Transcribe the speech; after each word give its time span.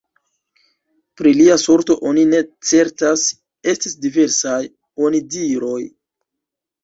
Pri 1.19 1.33
lia 1.41 1.57
sorto 1.63 1.95
oni 2.11 2.23
ne 2.29 2.39
certas: 2.69 3.25
estis 3.73 3.95
diversaj 4.05 4.57
onidiroj. 5.09 5.79